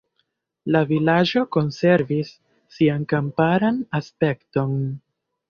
[0.75, 2.31] La vilaĝo konservis
[2.79, 4.75] sian kamparan aspekton.